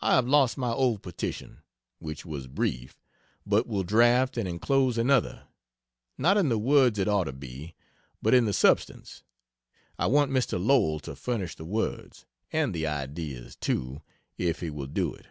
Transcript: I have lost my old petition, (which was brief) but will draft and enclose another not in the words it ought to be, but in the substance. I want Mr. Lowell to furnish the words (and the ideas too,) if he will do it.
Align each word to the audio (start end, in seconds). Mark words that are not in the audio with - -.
I 0.00 0.14
have 0.14 0.26
lost 0.26 0.56
my 0.56 0.72
old 0.72 1.02
petition, 1.02 1.58
(which 1.98 2.24
was 2.24 2.46
brief) 2.46 2.98
but 3.44 3.66
will 3.66 3.82
draft 3.82 4.38
and 4.38 4.48
enclose 4.48 4.96
another 4.96 5.46
not 6.16 6.38
in 6.38 6.48
the 6.48 6.56
words 6.56 6.98
it 6.98 7.06
ought 7.06 7.24
to 7.24 7.34
be, 7.34 7.74
but 8.22 8.32
in 8.32 8.46
the 8.46 8.54
substance. 8.54 9.24
I 9.98 10.06
want 10.06 10.30
Mr. 10.30 10.58
Lowell 10.58 11.00
to 11.00 11.14
furnish 11.14 11.54
the 11.54 11.66
words 11.66 12.24
(and 12.50 12.72
the 12.74 12.86
ideas 12.86 13.54
too,) 13.54 14.00
if 14.38 14.60
he 14.60 14.70
will 14.70 14.86
do 14.86 15.12
it. 15.12 15.26